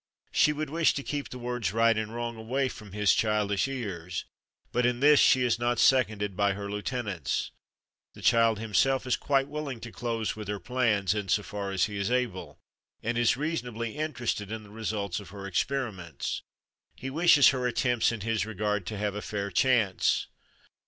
[0.31, 4.25] She would wish to keep the words "right" and "wrong" away from his childish ears,
[4.71, 7.51] but in this she is not seconded by her lieutenants.
[8.15, 11.85] The child himself is quite willing to close with her plans, in so far as
[11.85, 12.57] he is able,
[13.03, 16.41] and is reasonably interested in the results of her experiments.
[16.95, 20.25] He wishes her attempts in his regard to have a fair chance.